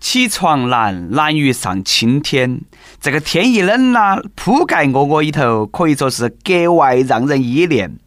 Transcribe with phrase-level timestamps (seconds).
[0.00, 2.62] 起床难，难于上青天。
[3.00, 7.98] 这个天一冷呐，铺盖窝窝里头可以说是格外让人依恋。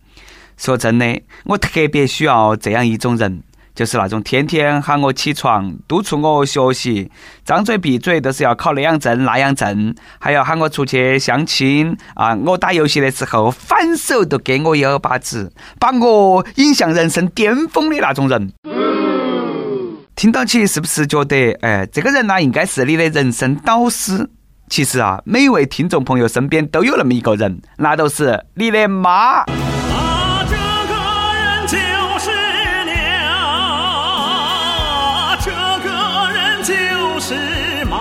[0.57, 3.41] 说真的，我特别需要这样一种人，
[3.75, 7.11] 就是那种天天喊我起床、督促我学习、
[7.45, 12.35] 张嘴闭嘴都是要考那样证那样证，还要喊我出去相亲啊！
[12.35, 18.51] 我打游戏的时候反手都给我一耳巴子，把我引向人生巅峰的那种人。
[20.23, 24.29] 听到起是不是觉得，哎，这个人呢，应该是你的人生导师？
[24.69, 29.41] 其实啊，每位听众朋友身边都有那么一个人，那都是你的妈。
[29.41, 29.45] 啊，
[30.47, 30.95] 这个
[31.35, 31.75] 人就
[32.19, 32.31] 是
[32.85, 32.95] 娘，
[35.41, 35.51] 这
[35.83, 35.91] 个
[36.31, 37.97] 人就是妈。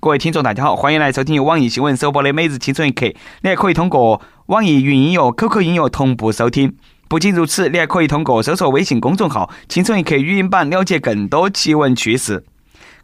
[0.00, 3.04] 各位听众，大家好，欢迎来收听由网易新闻首播的《每日青春一刻》，
[3.42, 6.74] 你还可以通过网易云音乐、QQ 音乐同步收听。
[7.08, 12.44] 不仅如此，你还可以通过搜索微信公众号“轻松一刻”语音版了解更多奇闻趣事。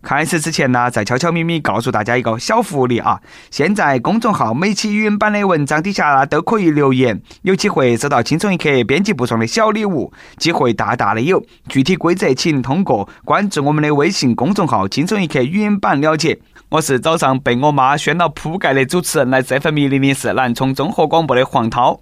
[0.03, 3.21] 开始之前呢，再悄悄咪咪告诉大家一个小福利啊！
[3.51, 11.45] 现在公众号每期语音版的文章底下都可以留言，有机会收到“轻松一刻”编辑部送的小礼物，机会大大的有。
[11.69, 16.41] 具体规则请通过关注我们的微信公众号“轻松一刻”语音版了解。
[16.71, 22.01] 我是早上被我妈掀到铺盖的主持人，来这份密令的是南充综合广播的黄涛。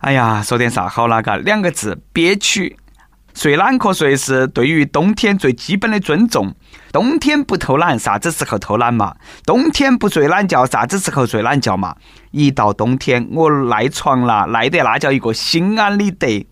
[0.00, 1.36] 哎呀，说点啥好那个？
[1.36, 2.74] 两个字，憋屈。
[3.34, 6.54] 睡懒瞌睡是对于冬天最基本的尊重。
[6.90, 9.14] 冬天不偷懒，啥子时候偷懒嘛？
[9.44, 11.94] 冬天不睡懒觉，啥子时候睡懒觉嘛？
[12.30, 16.46] 一到冬天，我赖床了，赖得那叫一个心安理得。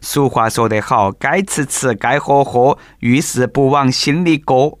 [0.00, 4.72] 俗话说得好，该吃吃，该喝喝，遇事不往心里搁。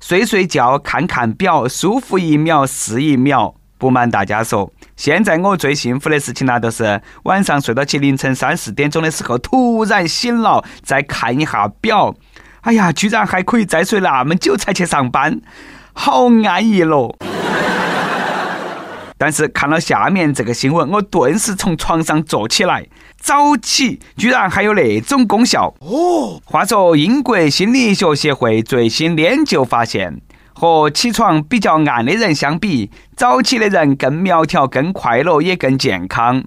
[0.00, 3.54] 睡睡觉，看看表，舒服一秒是一秒。
[3.78, 12.12] 不瞒大家说，现在我最幸福的事情呢，就是晚上睡到起凌晨三四点钟的时候，突然醒了，再看一下表，
[12.62, 15.40] 哎呀，居然还可以再睡那么久才去上班，
[15.92, 17.16] 好安逸咯！
[19.16, 22.84] 但是看了下面这个新闻，我顿时从床上坐起来，
[23.20, 26.42] 早起居然还有那种功效哦！
[26.44, 30.20] 话说，英国心理学协会最新研究发现。
[30.58, 36.42] 和起床比较暗的人相比，早起的人更苗条、更快乐，也更健康。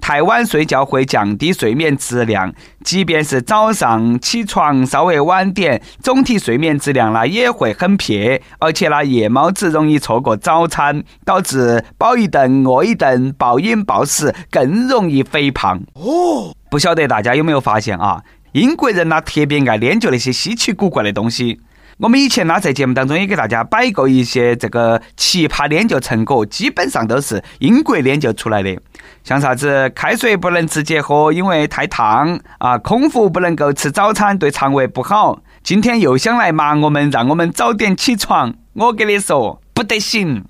[0.00, 2.52] 太晚睡觉会降低睡眠质量，
[2.82, 8.42] 即便是早上起床稍微晚点，总体睡眠质量呢也会很撇。
[8.58, 15.80] 而且呢，夜猫子容易错过早餐，导致饱一顿饿一顿，暴饮暴食，更容易肥胖。
[15.94, 18.20] 哦，不晓得大家有没有发现啊？
[18.54, 21.60] 英国人呢特别爱研究那些稀奇古怪的东西。
[21.98, 28.76] 我们以前呢，在节目当中也给大家摆过一些这个奇葩研究成果，基本上都是英国研究出来的。
[29.22, 35.40] 像啥子开水不能直接喝，因为太烫啊；空腹不能够吃早餐，对肠胃不好。
[35.62, 38.54] 今天又想来骂我们，让我们早点起床。
[38.72, 40.44] 我跟你说，不得行。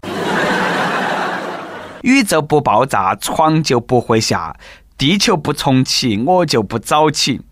[2.02, 4.54] 宇宙不爆炸，床就不会下；
[4.96, 7.42] 地球不重启，我就不早起。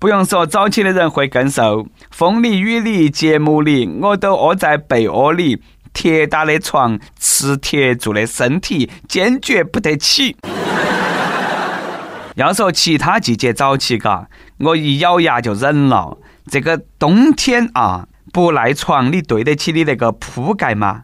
[0.00, 1.88] 不用说，早起的人会更瘦。
[2.10, 5.60] 风里雨里节目里，我都窝在被窝里。
[5.92, 10.36] 铁打的床，磁铁做的身体，坚决不得起。
[12.36, 14.28] 要说其他季节早起，嘎，
[14.58, 16.16] 我一咬牙就忍了。
[16.46, 21.02] 这个冬天啊，不赖床，你对得起你那个铺盖吗？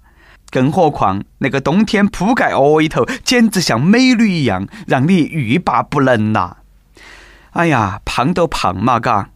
[0.51, 6.59] 更何况那个冬天铺盖窝里头，简直像美女一样，让你欲罢不能呐。
[7.55, 9.31] 哎呀，胖都胖嘛，嘎！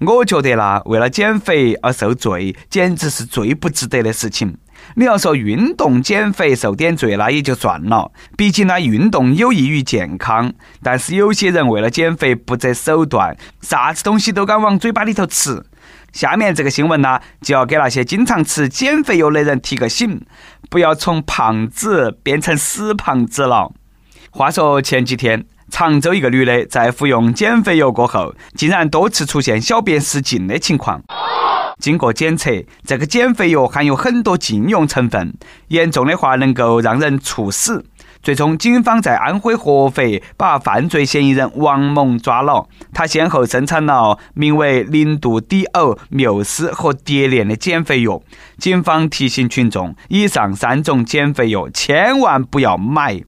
[0.00, 4.58] 我觉得啦，为了减肥而受罪，简直是最不值得的事情。
[4.96, 10.52] 你要说运动减肥受点罪，那也就算了，毕竟呢，运动有益于健康。
[10.82, 15.64] 但是有些人为了减肥不择手段，啥子东西都敢往嘴巴里头吃。
[16.10, 20.20] 下面这个新闻呢，就要给那些经常吃减肥药的人提个醒，
[20.68, 23.70] 不要从胖子变成死胖子了。
[24.32, 25.46] 话说前几天。
[25.72, 31.02] 常州一个女的在服用减肥药过后，竟然多次出现小便失禁的情况。
[31.78, 32.50] 经过检测，
[32.86, 35.32] 这个减肥药含有很多禁用成分，
[35.68, 37.84] 严重的话能够让人猝死。
[38.22, 42.68] 最终，警方在安徽合肥把犯罪嫌疑人王某抓了。
[42.92, 48.20] 他先后生产了名为零度底欧、缪斯和蝶恋的减肥药。
[48.58, 53.22] 警方提醒群众：以上三种减肥药千万不要买。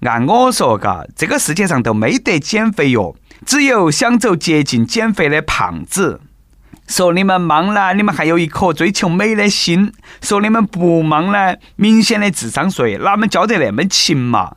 [0.00, 3.14] 按我说，嘎，这个世界上都没得减肥药，
[3.44, 6.20] 只有想走捷径减肥的胖子。
[6.86, 9.90] 说你们忙呢，你们还有一颗追求美的心；
[10.22, 14.54] 说你们不忙呢，明显的智商税，哪们交得那么勤嘛？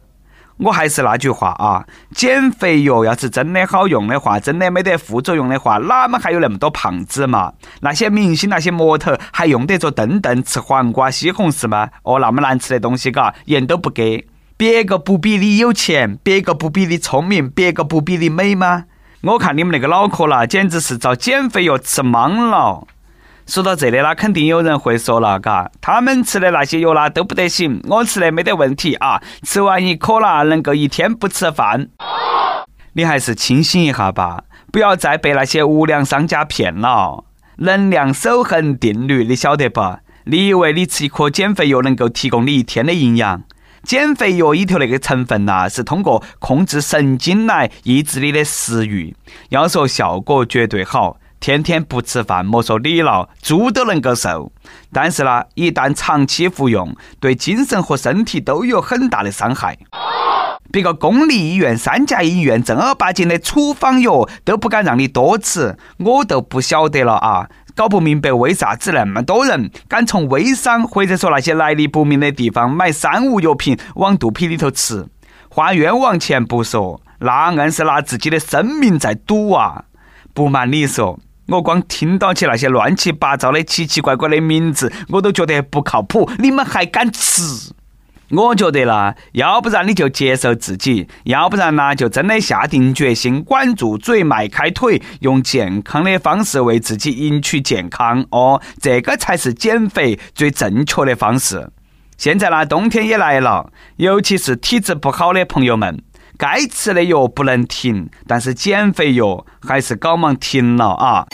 [0.57, 7.51] 我还是那句话啊，减肥药要是真的好用的话，真的没得副作用的话，哪么还有那么多胖子嘛？
[7.81, 11.89] 那些明星、那些模特还用得着顿顿吃黄瓜、西红柿吗？
[12.03, 14.27] 哦，那么难吃的东西，嘎，盐都不给。
[14.61, 18.83] 别个不比你有钱，别个不比你聪明，别个不比你美吗？
[19.23, 22.85] 我看你们那个脑壳啦，简直是遭减肥药吃懵了。
[23.47, 31.87] 说到这里啦，肯定有人会说了，嘎，他们吃的那些药啦都不得行，我吃的没得问题啊，吃完一颗啦，能够一天不吃饭。
[32.93, 37.23] 你还是清醒一下吧，不要再被那些无良商家骗了。
[37.57, 39.81] 能量守恒定律你晓得不？
[40.25, 43.41] 你以为你吃一颗减肥药能够提供你一天的营养？
[43.83, 49.15] 减肥药里头那个成分呐，是通过控制神经来抑制你的食欲。
[49.49, 51.17] 要说效果绝对好。
[51.39, 54.51] 天天不吃饭，莫说你了，猪都能够瘦。
[54.93, 59.75] 但是呢，一旦长期服用，对精神和身体都有很大的伤害。
[60.71, 67.49] 别个公立医院、三甲医院正儿八经的处方药都不敢让你多吃，我都不晓得了啊！
[67.75, 75.07] 搞不明白为啥子那么多人敢从微商或者说那些来历不明的地方买三无药品往肚皮里头吃，
[75.49, 79.85] 花冤枉钱不说，那硬是拿自己的生命在赌啊！
[80.33, 81.19] 不瞒你说。
[81.47, 86.29] 我光听到起那些乱七八糟的奇奇怪怪的名字，我都觉得不靠谱。
[86.37, 87.73] 你们还敢吃？
[88.31, 98.25] 我觉得啦，要不然你就接受自己，要不然呢就真的下定决心，管住嘴，迈开腿，用健康的方式为自己赢取健康。
[98.29, 101.69] 哦，这个才是减肥最正确的方式。
[102.17, 106.01] 现在呢，冬天也来了，尤其是体质不好的朋友们。
[106.37, 111.27] 该吃的药不能停，但是减肥药还是搞忙停了啊！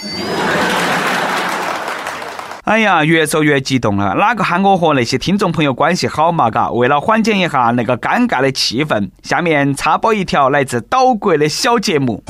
[2.68, 4.14] 哎呀，越说越激动了。
[4.16, 6.52] 哪个喊我和那些听众朋友关系好嘛？
[6.52, 12.22] 嘎，为了缓解一下那个尴尬的气氛，下面插播一条来自岛国的小节目。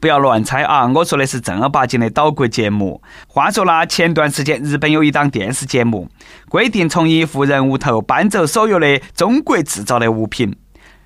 [0.00, 0.90] 不要乱猜啊！
[0.92, 3.00] 我说的是正儿八经的岛国节目。
[3.28, 6.08] 话说啦，前段时间日本有一档电视节目，
[6.48, 10.52] 规定从一户人屋头搬走所有的中国制造的物品。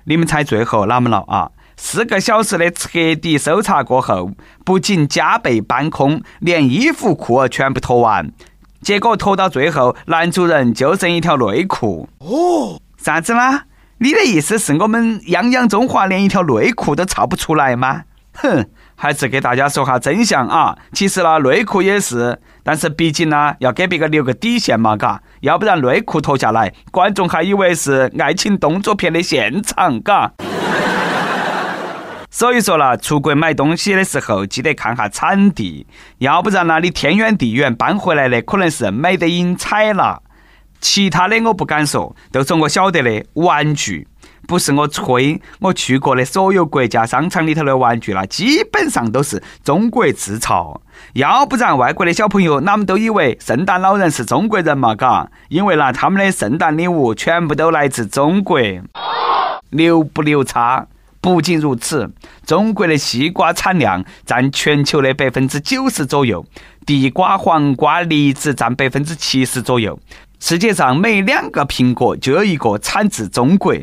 [0.05, 1.51] 你们猜最后哪么了啊？
[1.83, 4.29] 四个小时的彻底搜查过后，
[4.63, 8.31] 不仅家被搬空，连衣服裤儿全部脱完。
[8.81, 12.07] 结果脱到最后，男主人就剩一条内裤。
[12.19, 13.65] 哦，啥子啦？
[13.97, 18.03] 你的意思是我们泱泱中华连一条内裤都造不出来吗？
[18.33, 18.63] 哼！
[18.95, 20.77] 还是给大家说下真相啊！
[20.93, 30.31] 其实呢，内裤也是，但是毕竟呢，要给别个留个底线嘛，嘎，要不然内裤脱下来，观众还以为是爱情动作片的现场，嘎。
[32.33, 35.85] 所以说啦，出国买东西的时候，记得看下产地，
[36.19, 40.23] 要不然呢，你天远地远搬回来的，可能是美得英彩了。
[40.79, 44.07] 其他的我不敢说，都是我晓得的玩具。
[44.47, 50.81] 不是我吹，我去过的所有国家商场里头的玩具啦，基本上都是中国制造。
[51.13, 54.95] 要不然外国的小朋友哪们都以为圣诞老人是中国人嘛？
[54.95, 58.57] 嘎，因为呢，他们的圣诞礼物全部都来自中国。
[59.71, 60.87] 牛不牛叉？
[61.21, 62.11] 不仅如此，
[62.45, 66.43] 中国的西瓜产量占全球的百分之九十左右，
[66.85, 69.99] 地瓜、黄瓜、梨子占百分之七十左右。
[70.39, 73.75] 世界上每两个苹果就有一个产自中国。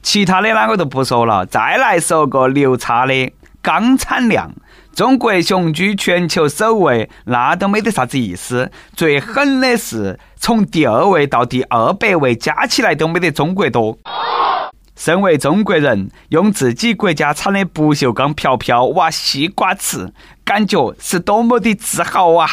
[0.00, 4.54] 其他的哪个都不说了，再来说个牛叉的钢产量，
[4.94, 8.70] 中国雄居全球首位，那都没得啥子意思。
[8.94, 13.98] 最狠的是，从第二位到第二百位加起来都没得中国多。
[14.96, 20.10] 身为中国人，用自己国家产的不锈钢瓢瓢挖西瓜吃，
[20.42, 22.48] 感觉是多么的自豪啊！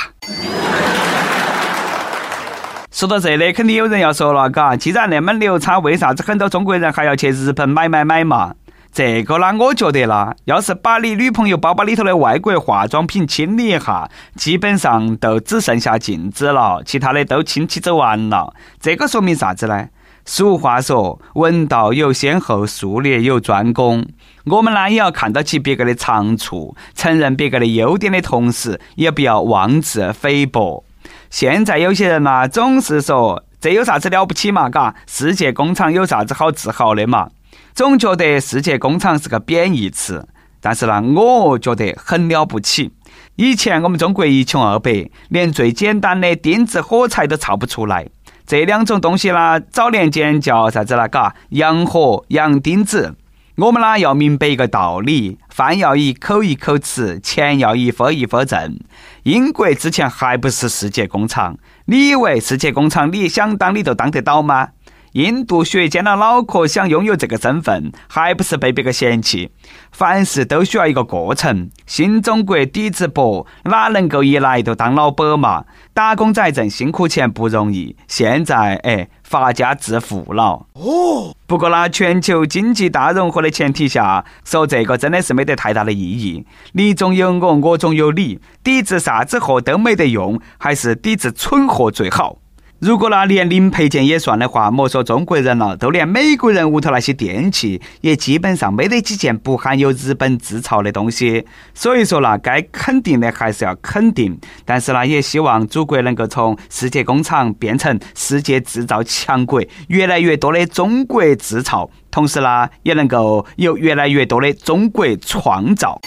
[2.92, 8.54] 说到这里，肯定有人要说了，嘎，既然那么牛叉，为啥子很多中国人还要去日本买买买嘛？
[8.92, 18.54] 这个呢，我觉得啦，要是把你女朋友包包里头的外国化妆品清理一下，基本上都只剩下镜子了，其他的都清起走完了。
[18.80, 19.88] 这个说明啥子呢？
[20.26, 24.06] 俗话说，文道有先后，术业有专攻。
[24.46, 30.86] 我们呢，也要看到起别个的长处，承认别个的优点的同时，也不要妄自菲薄。
[31.30, 34.70] 现在有些人呢，总是说这有啥子了不起嘛？
[34.70, 37.30] 嘎，世界工厂有啥子好自豪的嘛？
[37.74, 40.26] 总觉得世界工厂是个贬义词，
[40.62, 42.94] 但是呢，我觉得很了不起。
[43.36, 48.08] 以前我们中国一穷二白，连最简单的钉子、火柴都造不出来。
[48.46, 51.08] 这两种东西呢，早年间叫啥子了？
[51.08, 53.16] 嘎，洋火、洋钉子。
[53.56, 58.80] 我们呢要明白一个道理：饭要一口一口吃，钱要一分一分挣。
[59.24, 64.70] 英国之前还不是世界工厂，你以为世界工厂你想当你就当得到吗？
[65.14, 69.52] 印度学尖了脑壳想拥有这个身份，还不是被别个嫌弃？
[69.92, 71.70] 凡事都需要一个过程。
[71.86, 75.66] 新中国底子薄，哪能够一来就当老板嘛？
[75.94, 80.66] 打工仔挣辛苦钱不容易，现在哎，发家致富了。
[80.74, 81.36] 哦。
[81.46, 86.44] 不过呢，全球经济大融合的前提下，说这个真的是没得太大的意义。
[86.72, 92.38] 你中有我，我中有你，抵制啥子货都没得用，还是抵制蠢货最好。
[92.84, 101.46] 如果那连零配件也算的话，莫说中国人了，就连美国人屋头那些电器，也基本上没得几件不含有日本制造的东西。
[101.74, 116.02] 所以说呢，该肯定的还是要肯定，但是呢，也希望祖国能够从世界工厂变成世界制造强国，越来越多的中国制造，同时呢，也能够有越来越多的中国创造。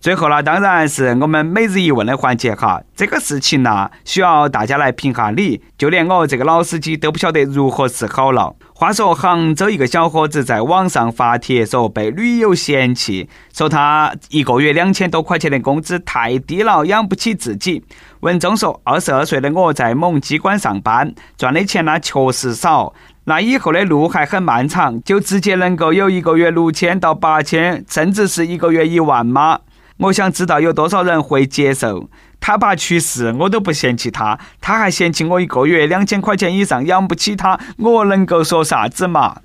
[0.00, 2.80] 最后呢，当然是我们每日一问的环节哈。
[2.96, 5.60] 这个事情呢，需要大家来评下理。
[5.76, 8.56] 就连我这个老司机都不晓得如何是好了。
[8.72, 17.84] 话说，杭州一个小伙子在网上发帖说被女友嫌弃，说他一个月两千多块钱的工资太低了，养不起自己。
[18.20, 22.94] 文中说，二十二岁的我在某机关上班，赚的钱呢确实少。
[23.24, 29.58] 那以后的路还很漫长，就直接能够有一个月六千到八千，甚至是一个月一万吗？
[30.00, 32.08] 我想知道有多少人会接受
[32.40, 39.36] 他爸去世，我都不嫌弃他，他还嫌弃我一个月两千块钱以上养不起他，我能够说啥子嘛？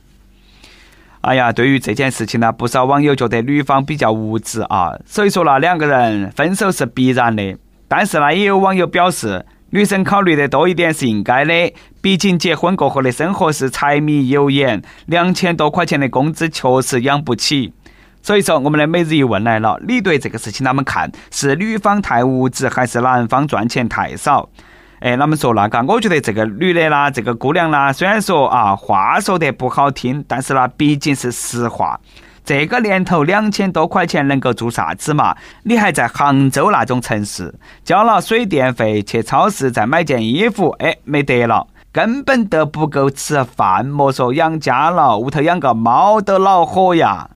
[1.20, 7.58] 哎呀，对于这件事情呢，不少网友觉得女方比较无知啊，所以说呢，两个人分手是必然的。
[7.88, 17.74] 但是呢，也有网友表示，女生考虑的多一点是应该的，毕竟结婚过后的生活是柴米油盐，两千多块钱的工资确实养不起。
[18.26, 21.12] 所以说，我们的每日一问来了，你对这个事情啷么看？
[21.30, 24.50] 是女方太物质，还是男方赚钱太少？
[25.00, 25.80] 哎，啷么说那个？
[25.84, 32.00] 我觉得这个女的啦，这个姑娘啦，虽然说啊话说得不好听，但是呢，毕竟是实话。
[32.44, 35.36] 这个年头，两千多块钱能够做啥子嘛？
[35.62, 37.54] 你还在杭州那种城市，
[37.84, 47.30] 交了水电费，去超市再买件衣服，哎，没得了，根本都不够吃饭，莫说养家了，屋头养个猫都恼火呀。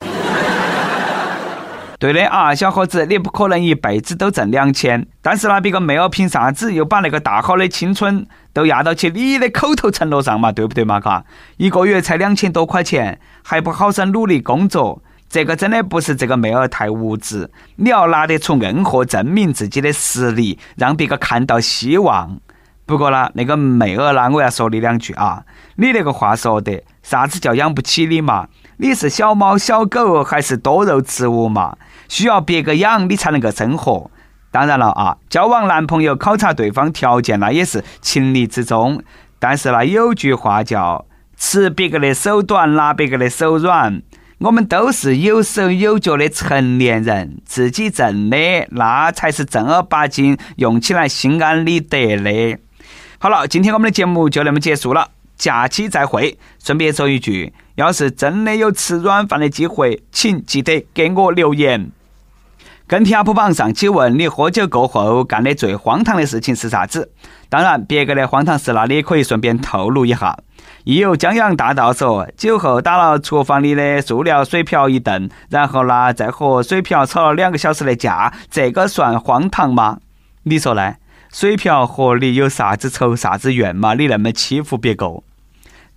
[2.00, 10.50] 对的啊，小伙子，你不可能一辈子都挣两千，但是呢，别个妹儿凭啥子又把那个大好的青春都压到起你的口头承诺上嘛？
[10.50, 11.02] 对不对嘛？
[11.02, 11.26] 嘎，
[11.58, 22.40] 一个月才两千多块钱，还不好生努力工作，这个真的不是这个妹儿太无知，你要拿得出硬货证明自己的实力，让别个看到希望。
[22.86, 25.44] 不过呢，那个妹儿呢，我要说你两句啊，
[25.76, 28.48] 你那个话说的，啥子叫养不起你嘛？
[28.82, 31.76] 你是小猫小狗还是多肉植物嘛？
[32.08, 34.10] 需要别个养你才能够生活。
[34.52, 39.04] 当然了啊，交往男朋友考察对方条件那也是情理之中。
[39.38, 41.06] 但是呢，有句话叫
[41.36, 44.02] “吃别个的手短，拿别个的手软”。
[44.40, 48.38] 我们都是有手有脚的成年人，自己挣的
[48.72, 52.58] 那才是正儿八经用起来心安理得的。
[53.20, 55.10] 好了，今天我们的节目就那么结束了。
[55.40, 61.90] 假期再会，顺便说一句，要是真的有吃软饭的机会，请记得给我留言。
[62.86, 67.12] 跟帖 UP 榜上期问你喝酒过后干的最荒唐的事情是啥子？
[67.48, 70.38] 当然，别个的荒唐事，那你也可以顺便透露一下。
[70.84, 80.00] 亦有江洋大盗说，酒后打了厨房里的塑料水瓢一顿，然后呢，再和水瓢吵了两个小时的架，这个算荒唐吗？
[80.44, 80.96] 你说呢？
[81.32, 83.94] 水瓢和你有啥子仇啥子怨嘛？
[83.94, 85.22] 你那么欺负别个？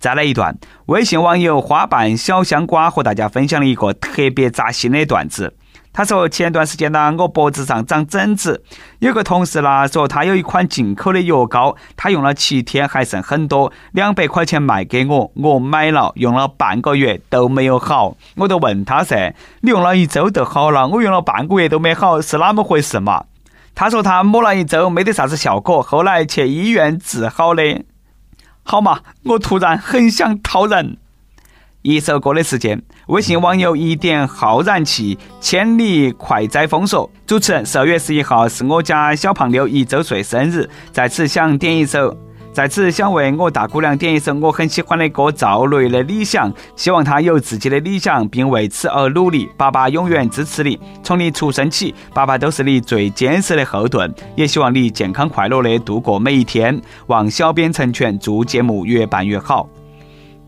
[0.03, 0.53] 再来一段，
[0.87, 5.55] 微信网友花瓣小香瓜和大家分享了一个特别扎心的段子。
[5.93, 8.61] 他说：前段时间呢，我脖子上长疹子，
[8.99, 23.23] 有个同事呢说他有一款进口的药膏，他用了七天还剩很多，两百块钱卖给我，我买了，用了半个月都没有好，我就问他噻，你用了一周就好了，我用了半个月都没好，是哪么回事嘛？
[23.73, 27.85] 他说他抹了一周没得啥子效果，后来去医院治好的。
[28.63, 30.97] 好嘛，我突然很想掏人。
[31.81, 37.11] 一首歌的时间，微信网友一点浩然气，千里快哉风说。
[37.27, 42.17] 主持人，十二月十一号是我家小胖妞一周岁生日，在此想点一首，
[42.53, 49.49] 在此想为我大姑娘点一首我很喜欢的歌，赵雷的理想，希望她有自己的理想，并为此而努力。
[49.57, 56.79] 爸爸永远支持你，从你出生起，爸爸都是你最坚实的后盾，也希望你健康快乐的度过每一天。
[57.07, 59.67] 望小编成全，祝节目越办越好。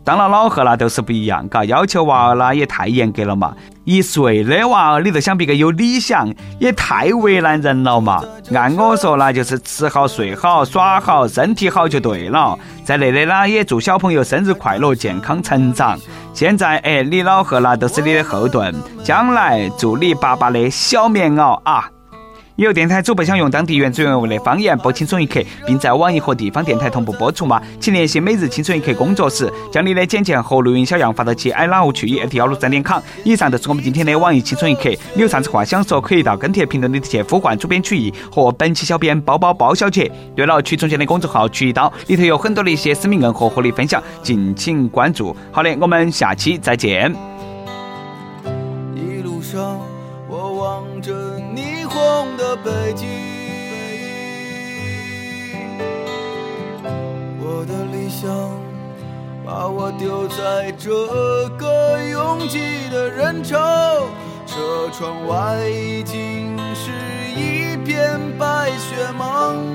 [0.06, 3.56] 当了老贺了都是不一样，嘎，要求娃儿啦也太严格了嘛。
[3.86, 8.24] 一岁的娃儿，你都想别个有理想，也太为难人了嘛。
[8.54, 12.58] 按我说那，就是吃好、睡好、耍好，身体好就对了。
[12.84, 16.00] 在内的呢，也祝小朋友生日快乐、健康成长。
[16.36, 21.90] 现在哎，你老贺啦都是你的后盾，将来祝你爸爸的小棉袄啊！
[22.58, 27.62] 有电台主播想用当地原汁原味的方言播《青春一刻》，并在网易和地方电台同步播出吗？
[27.82, 33.02] 请联系每日《青春一刻》工作室，将你的简介和录音小样发到其 i love 去 at 幺六三点 com。
[33.26, 34.84] 以上就是我们今天的网易《青春一刻》，
[35.16, 40.10] 你有啥子话想说，可以到跟帖评论里头去呼唤主编曲艺和本期小编包包包小姐。
[40.34, 45.36] 对了，曲中间的公众号曲一刀里头有很多的一些私密硬货和你分享，敬请关注。
[45.52, 47.14] 好的，我们下期再见。
[48.96, 49.78] 一路上，
[52.64, 53.08] 北京，
[57.40, 58.30] 我的理想
[59.46, 60.90] 把我丢在这
[61.58, 63.58] 个拥挤的人潮，
[64.48, 66.92] 车窗外已经是
[67.36, 69.56] 一片白雪茫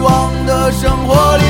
[0.00, 1.49] 往的生活里。